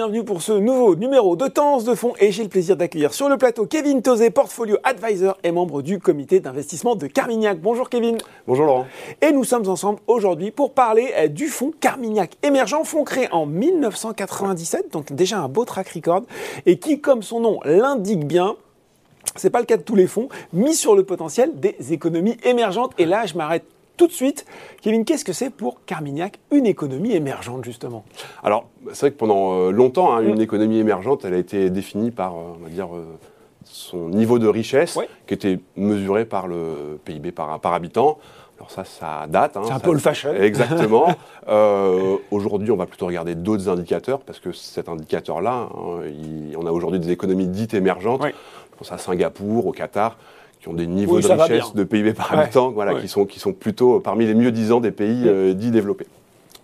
[0.00, 3.28] Bienvenue pour ce nouveau numéro de Tendance de fonds et j'ai le plaisir d'accueillir sur
[3.28, 7.60] le plateau Kevin Tozé, Portfolio Advisor et membre du comité d'investissement de Carmignac.
[7.60, 8.16] Bonjour Kevin.
[8.46, 8.86] Bonjour Laurent.
[9.20, 13.44] Et nous sommes ensemble aujourd'hui pour parler euh, du fonds Carmignac émergent, fonds créé en
[13.44, 16.22] 1997, donc déjà un beau track record
[16.64, 18.56] et qui, comme son nom l'indique bien,
[19.36, 22.94] c'est pas le cas de tous les fonds, mis sur le potentiel des économies émergentes.
[22.96, 23.66] Et là, je m'arrête
[24.00, 24.46] tout de suite.
[24.80, 28.02] Kevin, qu'est-ce que c'est pour Carmignac une économie émergente, justement?
[28.42, 28.64] Alors,
[28.94, 30.40] c'est vrai que pendant euh, longtemps, hein, une Mm.
[30.40, 33.04] économie émergente, elle a été définie par, euh, on va dire, euh,
[33.64, 38.16] son niveau de richesse, qui était mesuré par le PIB par, par habitant.
[38.56, 39.58] Alors ça, ça date.
[39.58, 40.32] hein, C'est un peu old fashion.
[40.34, 41.08] Exactement.
[41.48, 46.64] Euh, aujourd'hui, on va plutôt regarder d'autres indicateurs, parce que cet indicateur-là, hein, il- on
[46.64, 48.22] a aujourd'hui des économies dites émergentes.
[48.22, 48.34] Ouais.
[48.72, 50.16] Je pense à Singapour, au Qatar,
[50.60, 52.38] qui ont des niveaux Oui, de richesse de PIB par Ouais.
[52.40, 53.00] habitant, voilà, Ouais.
[53.00, 55.28] qui, sont, qui sont plutôt parmi les mieux disants des pays Mm.
[55.28, 56.06] euh, dits développés.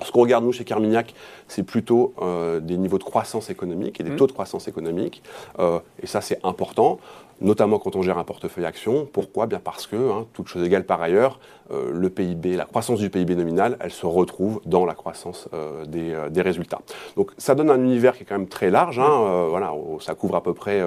[0.05, 1.15] Ce qu'on regarde, nous, chez Carmignac,
[1.49, 4.17] c'est plutôt euh, des niveaux de croissance économique et des Mm.
[4.17, 5.23] taux de croissance économique.
[5.59, 6.99] Euh, et ça, c'est important,
[7.41, 9.09] notamment quand on gère un portefeuille action.
[9.11, 9.47] Pourquoi?
[9.47, 11.41] Bien parce que, hein, toute chose égale par ailleurs,
[11.73, 15.87] euh, le PIB, la croissance du PIB nominal, elle se retrouve dans la croissance euh,
[15.87, 16.81] des, euh, des résultats.
[17.17, 18.99] Donc, ça donne un univers qui est quand même très large.
[18.99, 20.83] hein, euh, voilà, ça couvre à peu près...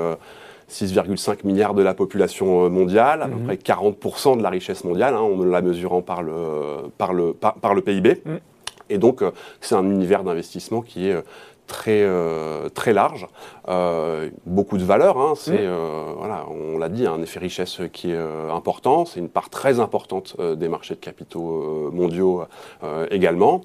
[0.70, 3.46] euh, 6,5 milliards de la population euh, mondiale, à peu Mhm.
[3.46, 7.56] près 40% de la richesse mondiale, hein, en la mesurant par le, par le, par,
[7.56, 8.22] par le PIB.
[8.26, 8.40] Mhm.
[8.92, 9.32] Et donc, euh,
[9.62, 11.22] c'est un univers d'investissement qui est euh,
[11.68, 13.28] très, euh, très large,
[13.68, 15.20] Euh, beaucoup de valeur.
[15.20, 15.58] hein, c'est, Mhm.
[15.62, 18.18] euh, voilà, on l'a dit, un effet richesse qui est
[18.52, 19.06] important.
[19.06, 22.46] C'est une part très importante des marchés de capitaux mondiaux
[23.12, 23.62] également.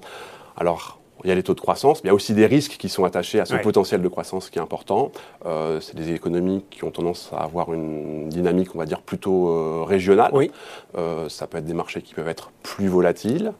[0.57, 2.77] Alors, il y a les taux de croissance, mais il y a aussi des risques
[2.77, 3.61] qui sont attachés à ce Ouais.
[3.61, 5.11] potentiel de croissance qui est important.
[5.47, 9.49] Euh, c'est des économies qui ont tendance à avoir une dynamique, on va dire, plutôt
[9.49, 10.29] euh, régionale.
[10.33, 10.51] Oui.
[10.97, 13.53] Euh, ça peut être des marchés qui peuvent être plus volatiles,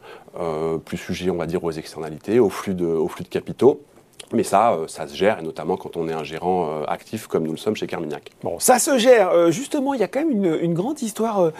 [0.84, 3.80] plus sujets, on va dire, aux externalités, aux flux de, aux flux de capitaux.
[4.32, 7.26] Mais ça, euh, ça se gère, et notamment quand on est un gérant euh, actif
[7.28, 8.32] comme nous le sommes chez Carmignac.
[8.42, 9.30] Bon, ça se gère.
[9.30, 11.50] Euh, justement, il y a quand même une, une grande histoire,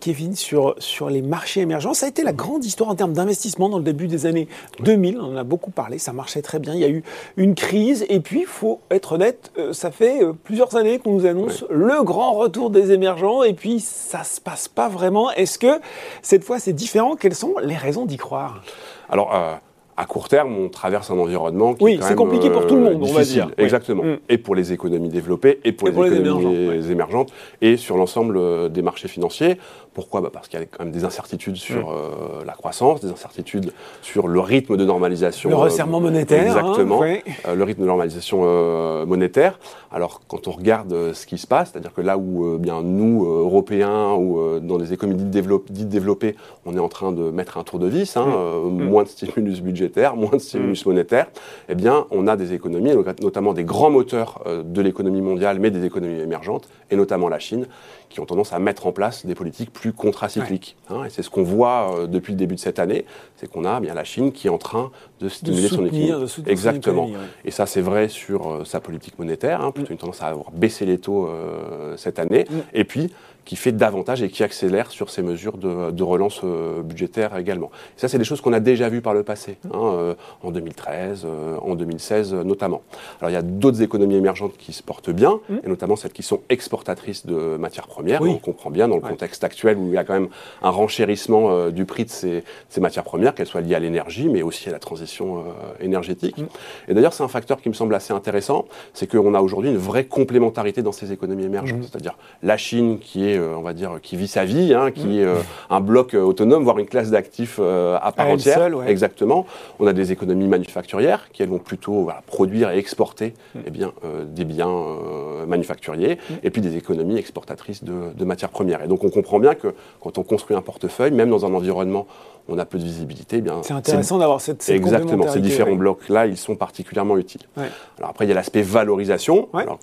[0.00, 1.94] Kevin, sur, sur les marchés émergents.
[1.94, 4.48] Ça a été la grande histoire en termes d'investissement dans le début des années
[4.80, 5.18] 2000.
[5.20, 6.74] On en a beaucoup parlé, ça marchait très bien.
[6.74, 7.02] Il y a eu
[7.36, 8.04] une crise.
[8.08, 12.32] Et puis, il faut être honnête, ça fait plusieurs années qu'on nous annonce le grand
[12.32, 13.42] retour des émergents.
[13.42, 15.30] Et puis, ça se passe pas vraiment.
[15.32, 15.80] Est-ce que
[16.22, 17.16] cette fois, c'est différent?
[17.16, 18.62] Quelles sont les raisons d'y croire?
[19.08, 19.54] Alors, euh,
[20.00, 22.66] à court terme, on traverse un environnement qui Oui, est quand c'est même, compliqué pour
[22.66, 23.32] tout le monde, on va difficile.
[23.46, 23.50] dire.
[23.58, 24.02] Exactement.
[24.02, 24.16] Mm.
[24.30, 27.96] Et pour les économies développées, et pour Et les pour les économies émergentes, et sur
[27.98, 29.58] l'ensemble euh, des marchés financiers.
[29.92, 30.20] Pourquoi?
[30.20, 31.92] Bah, Parce qu'il y a quand même des incertitudes sur Mm.
[31.92, 33.72] euh, la croissance, des incertitudes
[34.02, 35.50] sur le rythme de normalisation.
[35.50, 36.40] Le euh, resserrement monétaire.
[36.42, 37.02] hein, Exactement.
[37.02, 39.58] euh, le rythme de normalisation euh, monétaire.
[39.92, 42.80] Alors, quand on regarde euh, ce qui se passe, c'est-à-dire que là où euh, bien
[42.82, 46.88] nous, euh, Européens, ou euh, dans les économies dites, développ- dites développées, on est en
[46.88, 48.32] train de mettre un tour de vis, hein, Mm.
[48.36, 51.26] euh, moins de stimulus budgétaire, moins de stimulus monétaire,
[51.68, 52.92] eh bien, on a des économies,
[53.22, 57.38] notamment des grands moteurs euh, de l'économie mondiale, mais des économies émergentes, et notamment la
[57.38, 57.66] Chine,
[58.08, 60.76] qui ont tendance à mettre en place des politiques plus contracycliques.
[60.88, 61.04] hein.
[61.04, 63.04] et c'est ce qu'on voit euh, depuis le début de cette année,
[63.36, 64.90] c'est qu'on a eh bien la Chine qui est en train
[65.20, 66.12] de De stimuler son économie.
[66.28, 67.02] son Exactement.
[67.04, 67.28] économie, ouais.
[67.44, 70.50] Et ça, c'est vrai sur euh, sa politique monétaire, hein, plutôt une tendance à avoir
[70.50, 72.54] baissé les taux euh, cette année, Mm.
[72.74, 73.12] et puis
[73.50, 77.72] qui fait davantage et qui accélère sur ses mesures de, de relance euh, budgétaire également.
[77.96, 80.52] Et ça, c'est des choses qu'on a déjà vues par le passé, hein, euh, en
[80.52, 82.82] 2013, euh, en 2016 euh, notamment.
[83.20, 85.56] Alors, il y a d'autres économies émergentes qui se portent bien, Mm.
[85.64, 88.22] et notamment celles qui sont exportatrices de matières premières.
[88.22, 88.30] Oui.
[88.30, 89.10] On comprend bien dans le Ouais.
[89.10, 90.28] contexte actuel où il y a quand même
[90.62, 94.42] un renchérissement du prix de ces, ces matières premières, qu'elles soient liées à l'énergie, mais
[94.42, 95.42] aussi à la transition
[95.80, 96.38] énergétique.
[96.38, 96.46] Mm.
[96.86, 99.76] Et d'ailleurs, c'est un facteur qui me semble assez intéressant, c'est qu'on a aujourd'hui une
[99.76, 101.78] vraie complémentarité dans ces économies émergentes.
[101.78, 101.82] Mhm.
[101.90, 105.12] C'est-à-dire la Chine qui est, on va dire, qui vit sa vie, hein, qui Mhm.
[105.18, 105.34] est euh,
[105.70, 108.56] un bloc euh, autonome, voire une classe d'actifs euh, à part À entière.
[108.58, 108.90] seule, ouais.
[108.90, 109.46] Exactement.
[109.78, 113.62] On a des économies manufacturières qui elles vont plutôt voilà, produire et exporter Mhm.
[113.66, 116.36] eh bien, euh, des biens euh, manufacturiers, Mhm.
[116.42, 118.82] et puis des économies exportatrices de, de matières premières.
[118.84, 122.06] Et donc on comprend bien que quand on construit un portefeuille, même dans un environnement
[122.48, 125.40] où on a peu de visibilité, eh bien C'est intéressant d'avoir cette, cette Exactement, ces
[125.40, 125.76] différents ouais.
[125.76, 127.42] blocs-là, ils sont particulièrement utiles.
[127.56, 127.68] Ouais.
[127.98, 129.48] Alors après, il y a l'aspect valorisation.
[129.52, 129.62] Ouais.
[129.62, 129.78] Alors,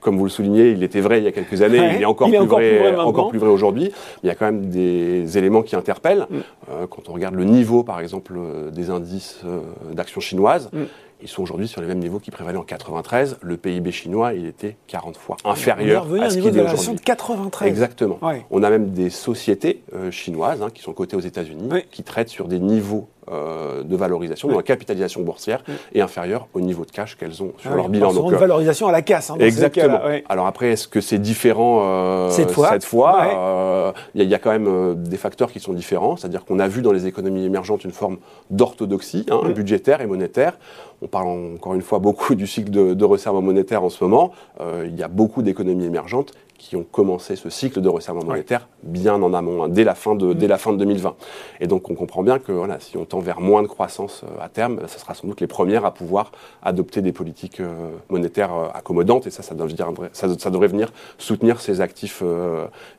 [0.00, 2.04] comme vous le soulignez, il était vrai il y a quelques années, Ouais, il est
[2.06, 3.06] encore, il est plus, encore vrai, plus vrai maintenant.
[3.08, 3.84] encore plus vrai aujourd'hui.
[3.84, 3.92] Mais
[4.24, 6.26] il y a quand même des éléments qui interpellent.
[6.30, 6.36] Mm.
[6.70, 9.60] Euh, quand on regarde le niveau, par exemple, euh, des indices euh,
[9.92, 10.84] d'actions chinoises, Mm.
[11.22, 13.38] ils sont aujourd'hui sur les mêmes niveaux qui prévalaient en 93.
[13.42, 16.56] Le PIB chinois, il était 40 fois On est inférieur revenu à ce niveau qu'il
[16.56, 16.94] de est aujourd'hui.
[16.94, 17.68] de 93.
[17.68, 18.18] Exactement.
[18.22, 18.46] Ouais.
[18.50, 21.80] On a même des sociétés euh, chinoises hein, qui sont cotées aux États-Unis Oui.
[21.90, 25.62] qui traitent sur des niveaux de valorisation, la capitalisation boursière
[25.94, 28.12] est inférieure au niveau de cash qu'elles ont sur Ah leur oui, bilan.
[28.12, 29.30] Donc, une euh, valorisation à la casse.
[29.30, 30.00] hein, dans Exactement.
[30.28, 33.24] Alors après, est-ce que c'est différent euh, Cette fois.
[33.26, 36.16] Euh, Il y, a- il y a quand même euh, des facteurs qui sont différents.
[36.16, 38.18] C'est-à-dire qu'on a vu dans les économies émergentes une forme
[38.50, 40.58] d'orthodoxie hein, budgétaire et monétaire.
[41.02, 44.32] On parle encore une fois beaucoup du cycle de, de resserrement monétaire en ce moment.
[44.60, 48.68] Euh, il y a beaucoup d'économies émergentes qui ont commencé ce cycle de resserrement monétaire
[48.82, 51.16] bien en amont, hein, dès, la fin de, dès la fin de 2020.
[51.60, 54.44] Et donc on comprend bien que voilà, si on tend vers moins de croissance euh,
[54.44, 57.72] à terme, ce sera sans doute les premières à pouvoir adopter des politiques euh,
[58.10, 59.26] monétaires euh, accommodantes.
[59.26, 62.22] Et ça, ça, devrait, ça, ça devrait venir soutenir ces actifs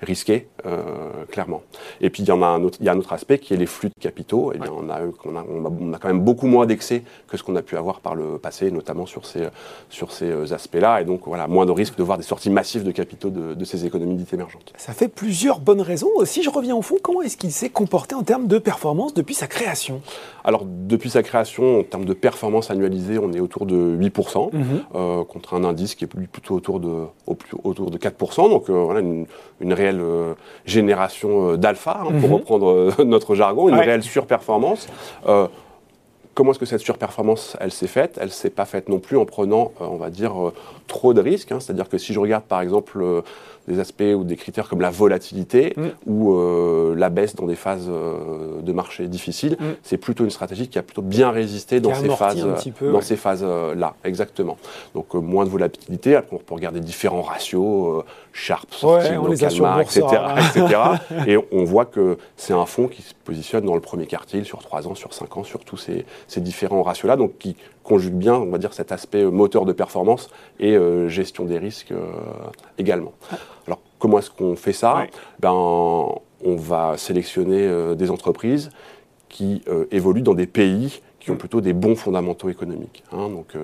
[0.02, 0.48] risqués,
[1.30, 1.62] clairement.
[2.00, 3.54] Et puis il y en a un autre, il y a un autre aspect qui
[3.54, 4.54] est les flux de capitaux.
[4.54, 7.04] Et bien, on, a, on, a, on, a, on a quand même beaucoup moins d'excès
[7.28, 9.48] que ce qu'on a pu avoir par le passé, notamment sur ces,
[9.90, 11.02] sur ces aspects-là.
[11.02, 13.66] Et donc voilà, moins de risques de voir des sorties massives de capitaux de, de
[13.66, 14.74] ces économies dites émergentes.
[14.78, 16.10] Ça fait plusieurs bonnes raisons.
[16.26, 19.34] Si je reviens au fond, comment est-ce qu'il s'est comporté en termes de performance depuis
[19.36, 20.02] sa création?
[20.44, 24.64] Alors, depuis sa création, en termes de performance annualisée, on est autour de 8%, Mhm.
[24.96, 28.50] euh, contre un indice qui est plutôt autour de, au plus- autour de 4%.
[28.50, 29.26] Donc, euh, voilà, une,
[29.60, 30.34] une réelle euh,
[30.66, 32.34] génération euh, d'alpha, hein, pour Mhm.
[32.36, 33.86] reprendre euh, notre jargon, une Ouais.
[33.86, 34.88] réelle surperformance.
[36.34, 38.18] Comment est-ce que cette surperformance, elle s'est faite?
[38.22, 40.54] Elle s'est pas faite non plus en prenant, euh, on va dire, euh,
[40.88, 41.52] trop de risques.
[41.52, 41.60] hein.
[41.60, 43.22] C'est-à-dire que si je regarde, par exemple, euh,
[43.68, 45.88] des aspects ou des critères comme la volatilité Mm.
[46.08, 49.66] ou euh, la baisse dans des phases euh, de marché difficiles, Mm.
[49.84, 52.72] c'est plutôt une stratégie qui a plutôt bien résisté dans ces amorti phases, un petit
[52.72, 53.02] peu, dans ouais.
[53.04, 54.58] ces phases-là, exactement.
[54.96, 56.16] Donc moins de volatilité.
[56.16, 58.68] Après, on peut regarder différents ratios, Sharp,
[59.30, 60.02] les Calmar, etc.,
[60.56, 60.80] etc.
[61.28, 64.60] Et on voit que c'est un fonds qui se positionne dans le premier quartile sur
[64.60, 68.36] 3 ans, sur 5 ans, sur tous ces, ces différents ratios-là, donc qui conjugue bien,
[68.36, 70.30] on va dire, cet aspect euh, moteur de performance
[70.60, 72.12] et euh, gestion des risques euh,
[72.78, 73.14] également.
[73.68, 75.06] Alors, comment est-ce qu'on fait ça?
[75.40, 78.72] Ben, On va sélectionner euh, des entreprises
[79.30, 83.60] qui évoluent dans des pays qui ont plutôt des bons fondamentaux économiques, hein, donc euh,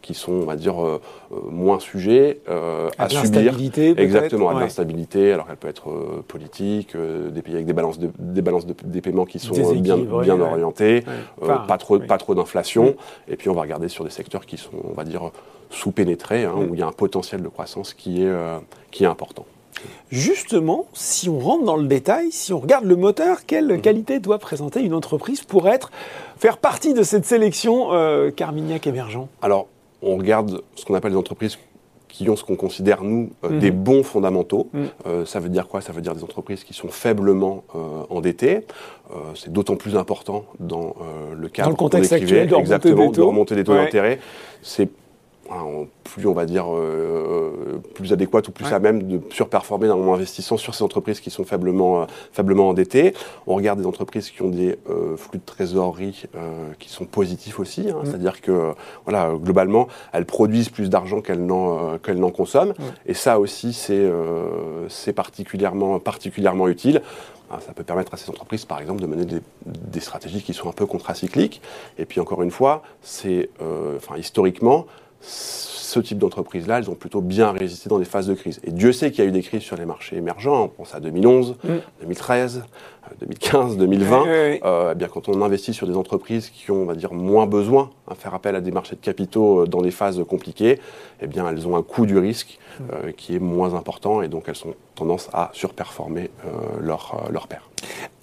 [0.00, 1.00] qui sont, on va dire, euh,
[1.32, 3.56] euh, moins sujets euh, À à subir
[3.98, 4.60] Exactement, à Ouais.
[4.60, 5.32] l'instabilité.
[5.32, 5.90] Alors elle peut être
[6.28, 9.52] politique, des pays avec des balances de, des balances de- des paiements qui sont
[9.82, 10.40] bien, bien ouais.
[10.40, 11.12] orientés, Ouais.
[11.42, 12.94] Enfin, pas trop, pas trop d'inflation.
[13.28, 15.32] Et puis on va regarder sur des secteurs qui sont, on va dire,
[15.70, 16.70] sous-pénétrés, hein, Mm.
[16.70, 18.32] où il y a un potentiel de croissance qui est,
[18.92, 19.46] qui est important.
[20.10, 23.80] Justement, si on rentre dans le détail, si on regarde le moteur, quelle Mhm.
[23.80, 25.90] qualité doit présenter une entreprise pour être,
[26.36, 29.28] faire partie de cette sélection euh, Carmignac émergent?
[29.42, 29.66] Alors,
[30.02, 31.58] on regarde ce qu'on appelle des entreprises
[32.08, 33.58] qui ont ce qu'on considère, nous, euh, Mhm.
[33.60, 34.68] des bons fondamentaux.
[34.72, 34.88] Mhm.
[35.06, 35.80] Euh, ça veut dire quoi?
[35.80, 37.78] Ça veut dire des entreprises qui sont faiblement euh,
[38.10, 38.66] endettées.
[39.34, 40.94] C'est d'autant plus important dans
[41.36, 43.20] le cadre Dans le contexte actuel de remontée exactement, des taux.
[43.22, 43.84] de remonter des taux Ouais.
[43.84, 44.20] d'intérêt.
[44.62, 44.88] C'est
[46.04, 48.72] plus, on va dire, euh, plus adéquate ou plus Ouais.
[48.74, 53.14] à même de surperformer en investissant sur ces entreprises qui sont faiblement, euh, faiblement endettées.
[53.46, 57.58] On regarde des entreprises qui ont des euh, flux de trésorerie euh, qui sont positifs
[57.58, 58.06] aussi, hein, Mm.
[58.06, 58.72] c'est-à-dire que
[59.04, 62.74] voilà, globalement, elles produisent plus d'argent qu'elles n'en euh, consomment.
[63.06, 67.02] Et ça aussi, c'est euh, c'est particulièrement, particulièrement utile.
[67.52, 70.54] Ah, Ça peut permettre à ces entreprises, par exemple, de mener des, des stratégies qui
[70.54, 71.60] sont un peu contracycliques.
[71.98, 74.86] Et puis, encore une fois, c'est, euh, enfin, historiquement,
[75.20, 78.60] ce type d'entreprise-là, elles ont plutôt bien résisté dans des phases de crise.
[78.64, 80.64] Et Dieu sait qu'il y a eu des crises sur les marchés émergents.
[80.64, 81.68] On pense à 2011, Mm.
[82.00, 82.62] 2013,
[82.99, 84.22] euh, 2015, 2020.
[84.22, 84.60] Ouais, ouais, ouais.
[84.64, 87.46] Euh, eh bien, quand on investit sur des entreprises qui ont, on va dire, moins
[87.46, 90.78] besoin à faire appel à des marchés de capitaux euh, dans des phases compliquées,
[91.20, 92.58] eh bien, elles ont un coût du risque
[92.92, 96.50] euh, qui est moins important et donc elles ont tendance à surperformer euh,
[96.80, 97.68] leur, leur pair.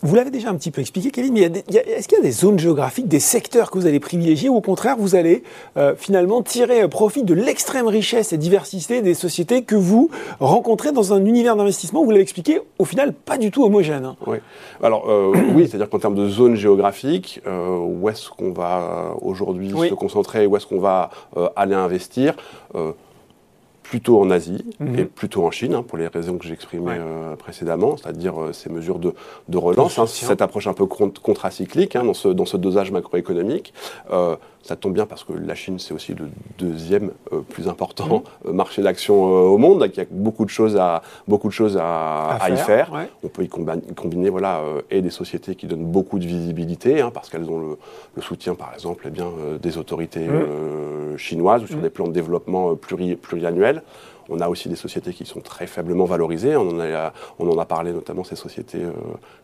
[0.02, 2.60] Vous l'avez déjà un petit peu expliqué, Kevin, mais est-ce qu'il y a des zones
[2.60, 5.44] géographiques, des secteurs que vous allez privilégier ou au contraire vous allez
[5.76, 11.14] euh, finalement tirer profit de l'extrême richesse et diversité des sociétés que vous rencontrez dans
[11.14, 14.16] un univers d'investissement, vous l'avez expliqué, au final pas du tout homogène hein?
[14.28, 14.38] Oui.
[14.84, 19.10] Alors euh, oui, c'est-à-dire qu'en termes de zone géographique, euh, où est-ce qu'on va euh,
[19.22, 19.90] aujourd'hui Oui.
[19.90, 22.36] se concentrer, où est-ce qu'on va euh, aller investir
[23.84, 25.00] Plutôt en Asie Mhm.
[25.00, 26.98] et plutôt en Chine, hein, pour les raisons que j'exprimais Ouais.
[27.00, 29.14] euh, précédemment, c'est-à-dire euh, ces mesures de,
[29.48, 32.92] de relance, hein, cette approche un peu con- contracyclique hein, dans, ce, dans ce dosage
[32.92, 33.74] macroéconomique.
[34.12, 38.24] Euh, ça tombe bien parce que la Chine, c'est aussi le deuxième euh, plus important
[38.46, 41.48] euh, marché d'action euh, au monde, donc il y a beaucoup de choses à, beaucoup
[41.48, 42.92] de choses à, à y faire.
[42.94, 43.10] ouais.
[43.24, 47.12] On peut y combiner voilà, euh, et des sociétés qui donnent beaucoup de visibilité, hein,
[47.14, 47.78] parce qu'elles ont le,
[48.16, 49.28] le soutien, par exemple, eh bien,
[49.62, 51.18] des autorités Mm.
[51.18, 51.82] chinoises ou sur Mm.
[51.82, 53.82] des plans de développement pluri- pluriannuels.
[54.30, 56.56] On a aussi des sociétés qui sont très faiblement valorisées.
[56.56, 58.92] On en a, on en a parlé notamment ces sociétés euh,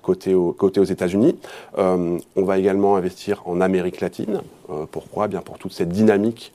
[0.02, 1.38] cotées, au- cotées aux États-Unis.
[1.78, 4.42] Euh, on va également investir en Amérique latine.
[4.70, 5.26] Euh, pourquoi?
[5.26, 6.54] Eh Bien pour toute cette dynamique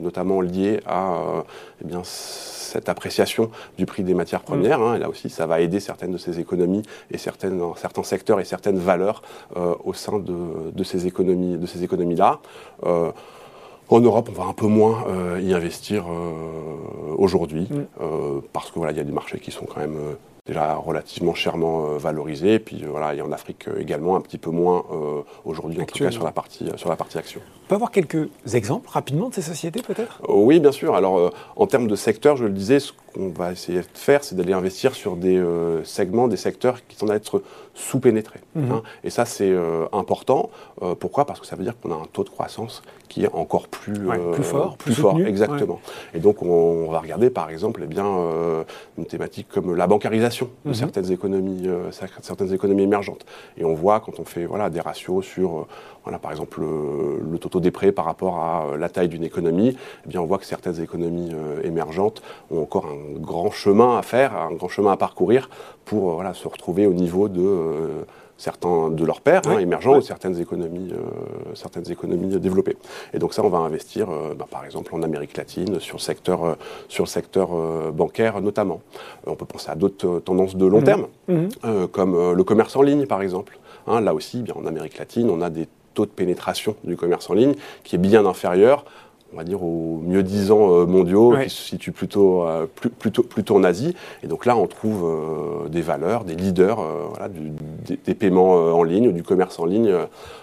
[0.00, 1.42] notamment liées à
[1.82, 4.44] eh bien, cette appréciation du prix des matières mm.
[4.44, 4.80] premières.
[4.80, 8.38] Hein, et là aussi, ça va aider certaines de ces économies et certaines, certains secteurs
[8.38, 9.22] et certaines valeurs
[9.84, 12.38] au sein de, ces économies, de ces économies-là.
[13.88, 15.04] En Europe, on va un peu moins
[15.40, 16.06] y investir
[17.16, 18.40] aujourd'hui, mm.
[18.52, 20.16] parce que voilà, il y a des marchés qui sont quand même
[20.46, 22.54] déjà relativement chèrement euh, valorisé.
[22.54, 24.84] Et puis euh, voilà, il y a en Afrique euh, également un petit peu moins
[25.44, 27.40] aujourd'hui, en tout cas sur la partie, sur la partie action.
[27.66, 30.22] On peut avoir quelques exemples rapidement de ces sociétés peut-être?
[30.28, 30.94] Oui, bien sûr.
[30.94, 34.36] Alors en termes de secteur, je le disais, ce qu'on va essayer de faire, c'est
[34.36, 35.42] d'aller investir sur des
[35.82, 37.42] segments, des secteurs qui sont à être
[37.74, 38.40] sous-pénétrés.
[38.54, 38.70] Mhm.
[38.70, 38.82] Hein.
[39.02, 39.52] Et ça, c'est
[39.92, 40.50] important.
[41.00, 41.24] pourquoi?
[41.26, 43.94] Parce que ça veut dire qu'on a un taux de croissance qui est encore plus,
[44.32, 44.76] plus fort.
[44.76, 45.80] Plus, fort, exactement.
[46.14, 48.06] Et donc on, va regarder par exemple eh bien,
[48.98, 50.74] une thématique comme la bancarisation de mhm.
[50.74, 53.26] certaines, économies, euh, certaines économies émergentes.
[53.56, 55.66] Et on voit quand on fait voilà, des ratios sur, euh,
[56.04, 59.76] voilà, par exemple, le, taux des prêts par rapport à euh, la taille d'une économie,
[60.04, 61.32] eh bien, on voit que certaines économies
[61.64, 65.48] émergentes ont encore un grand chemin à faire, un grand chemin à parcourir
[65.84, 68.04] pour voilà, se retrouver au niveau de
[68.36, 72.76] certains de leurs pairs hein, émergents ou certaines économies, euh, certaines économies développées.
[73.14, 76.02] Et donc ça, on va investir, euh, bah, par exemple, en Amérique latine, sur le
[76.02, 76.54] secteur, euh,
[76.88, 77.48] sur le secteur
[77.92, 78.80] bancaire notamment.
[79.26, 80.84] on peut penser à d'autres tendances de long mhm.
[80.84, 81.88] terme, mhm.
[81.88, 83.58] comme le commerce en ligne, par exemple.
[83.86, 87.28] Hein, là aussi, bien, en Amérique latine, on a des taux de pénétration du commerce
[87.30, 88.84] en ligne qui est bien inférieur
[89.32, 92.66] on va dire, aux mieux disants euh, mondiaux qui se situent plutôt, euh,
[92.98, 93.94] plutôt, plutôt en Asie.
[94.22, 96.78] Et donc là, on trouve euh, des valeurs, des leaders
[97.10, 99.94] voilà, des, paiements en ligne, du commerce en ligne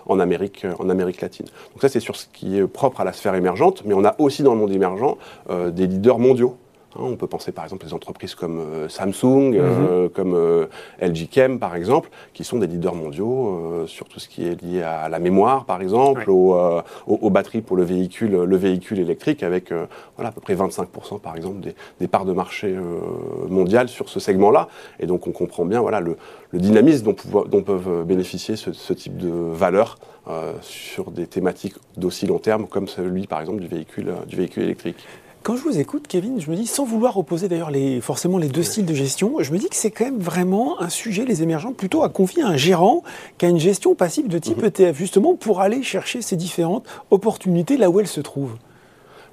[0.05, 1.45] en, Amérique, en Amérique latine.
[1.45, 4.15] Donc ça, c'est sur ce qui est propre à la sphère émergente, mais on a
[4.19, 5.15] aussi dans le monde émergent
[5.49, 6.57] des leaders mondiaux.
[6.95, 10.09] Hein, on peut penser par exemple les entreprises comme euh, Samsung, euh, mhm.
[10.09, 10.67] comme euh,
[11.01, 14.81] LG Chem par exemple, qui sont des leaders mondiaux sur tout ce qui est lié
[14.81, 19.71] à la mémoire par exemple, aux, batteries pour le véhicule, le véhicule électrique, avec
[20.15, 21.67] voilà, à peu près 25% par exemple
[21.99, 22.75] des, parts de marché
[23.49, 24.67] mondiales sur ce segment-là.
[24.99, 26.17] Et donc on comprend bien voilà, le,
[26.53, 29.97] dynamisme dont, dont, peuvent bénéficier ce, type de valeurs
[30.61, 35.05] sur des thématiques d'aussi long terme comme celui par exemple du véhicule, du véhicule électrique.
[35.43, 38.47] Quand je vous écoute, Kevin, je me dis, sans vouloir opposer d'ailleurs les, forcément les
[38.47, 41.43] deux styles de gestion, je me dis que c'est quand même vraiment un sujet, les
[41.43, 43.03] émergents, plutôt à confier à un gérant
[43.37, 44.67] qui a une gestion passive de type mhm.
[44.67, 48.55] ETF, justement pour aller chercher ces différentes opportunités là où elles se trouvent.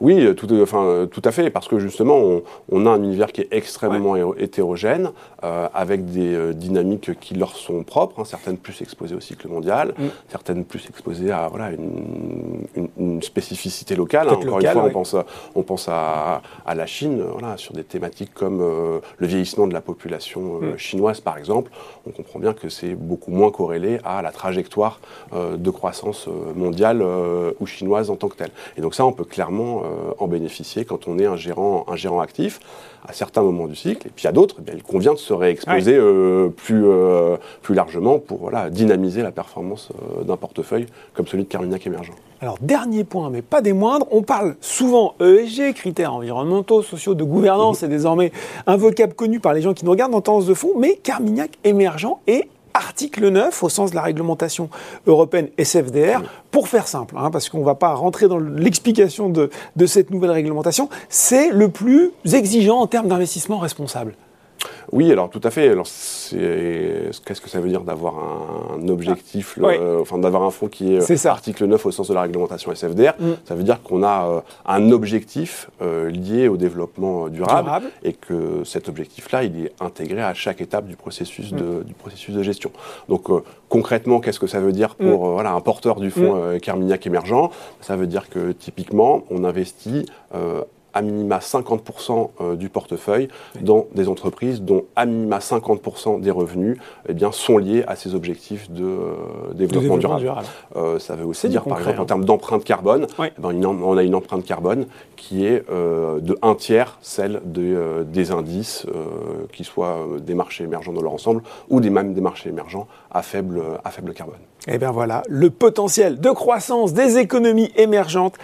[0.00, 2.40] Oui, tout, enfin, tout à fait, parce que justement,
[2.70, 5.10] on, a un univers qui est extrêmement hétérogène,
[5.42, 9.48] euh, avec des euh, dynamiques qui leur sont propres, hein, certaines plus exposées au cycle
[9.48, 10.06] mondial, mm.
[10.28, 14.28] certaines plus exposées à voilà, une, spécificité locale.
[14.28, 14.34] Hein.
[14.34, 15.16] Encore une fois, on pense,
[15.54, 16.42] on pense à,
[16.74, 20.78] la Chine, voilà, sur des thématiques comme euh, le vieillissement de la population mm.
[20.78, 21.70] chinoise, par exemple.
[22.06, 25.00] On comprend bien que c'est beaucoup moins corrélé à la trajectoire
[25.32, 27.04] de croissance mondiale
[27.60, 28.50] ou chinoise en tant que telle.
[28.76, 29.88] Et donc ça, on peut clairement euh,
[30.18, 32.60] en bénéficier quand on est un gérant, un gérant actif
[33.06, 34.06] à certains moments du cycle.
[34.06, 38.18] Et puis à d'autres, eh il convient de se réexposer euh, plus, euh, plus largement
[38.18, 39.90] pour voilà, dynamiser la performance
[40.24, 42.14] d'un portefeuille comme celui de Carmignac Émergent.
[42.42, 47.24] Alors, dernier point, mais pas des moindres, on parle souvent ESG, critères environnementaux, sociaux, de
[47.24, 48.32] gouvernance, c'est désormais
[48.66, 51.58] un vocable connu par les gens qui nous regardent en tendance de fond, mais Carmignac
[51.64, 54.68] Émergent est article 9 au sens de la réglementation
[55.06, 56.22] européenne SFDR.
[56.50, 60.10] Pour faire simple, hein, parce qu'on ne va pas rentrer dans l'explication de, de cette
[60.10, 64.14] nouvelle réglementation, c'est le plus exigeant en termes d'investissement responsable.
[64.92, 65.68] Oui, alors tout à fait.
[65.68, 69.68] Alors, qu'est-ce que ça veut dire d'avoir un, objectif, ah,
[70.00, 73.12] enfin d'avoir un fonds qui est, est article 9 au sens de la réglementation SFDR
[73.18, 73.32] mm.
[73.44, 78.12] Ça veut dire qu'on a euh, un objectif euh, lié au développement euh, durable, et
[78.12, 81.84] que cet objectif-là, il est intégré à chaque étape du processus, de, mm.
[81.84, 82.70] du processus de gestion.
[83.08, 83.28] Donc
[83.68, 85.32] concrètement, qu'est-ce que ça veut dire pour mm.
[85.32, 87.50] voilà, un porteur du fonds Carmignac émergent?
[87.80, 90.06] Ça veut dire que typiquement, on investit
[90.94, 93.28] à minima 50% euh, du portefeuille
[93.60, 96.78] dans des entreprises dont à minima 50% des revenus
[97.08, 100.46] eh bien, sont liés à ces objectifs de, euh, développement, durable.
[100.76, 102.06] Euh, ça veut aussi dire, par exemple, en hein.
[102.06, 106.98] termes d'empreinte carbone, eh ben, on a une empreinte carbone qui est de un tiers
[107.02, 108.86] celle de, des indices,
[109.52, 113.22] qui soient des marchés émergents dans leur ensemble ou des, même des marchés émergents à
[113.22, 114.38] faible, à faible carbone.
[114.66, 118.34] Et eh bien voilà, le potentiel de croissance des économies émergentes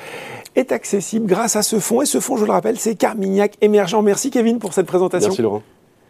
[0.56, 2.02] est accessible grâce à ce fonds.
[2.02, 4.02] Et ce fonds, je le rappelle, c'est Carmignac Émergent.
[4.02, 5.28] Merci Kevin pour cette présentation.
[5.28, 5.62] Merci Laurent.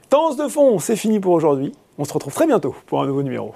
[0.08, 1.72] Tendance de fond, c'est fini pour aujourd'hui.
[1.98, 3.52] On se retrouve très bientôt pour un nouveau numéro.